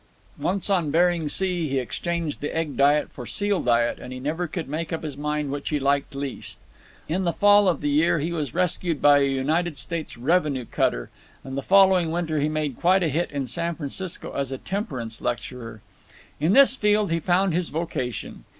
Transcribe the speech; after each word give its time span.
Once 0.39 0.67
on 0.67 0.89
Bering 0.89 1.29
Sea 1.29 1.69
he 1.69 1.77
exchanged 1.77 2.41
the 2.41 2.55
egg 2.57 2.75
diet 2.75 3.11
for 3.11 3.27
seal 3.27 3.61
diet, 3.61 3.99
and 3.99 4.11
he 4.11 4.19
never 4.19 4.47
could 4.47 4.67
make 4.67 4.91
up 4.91 5.03
his 5.03 5.15
mind 5.15 5.51
which 5.51 5.69
he 5.69 5.79
liked 5.79 6.15
least. 6.15 6.57
In 7.07 7.23
the 7.23 7.31
fall 7.33 7.67
of 7.67 7.81
the 7.81 7.89
year 7.91 8.17
he 8.17 8.31
was 8.33 8.51
rescued 8.55 8.99
by 8.99 9.19
a 9.19 9.27
United 9.29 9.77
States 9.77 10.17
revenue 10.17 10.65
cutter, 10.65 11.11
and 11.43 11.55
the 11.55 11.61
following 11.61 12.09
winter 12.09 12.39
he 12.39 12.49
made 12.49 12.77
quite 12.79 13.03
a 13.03 13.09
hit 13.09 13.29
in 13.29 13.45
San 13.45 13.75
Francisco 13.75 14.31
as 14.31 14.51
a 14.51 14.57
temperance 14.57 15.21
lecturer. 15.21 15.81
In 16.39 16.53
this 16.53 16.75
field 16.75 17.11
he 17.11 17.19
found 17.19 17.53
his 17.53 17.69
vocation. 17.69 18.45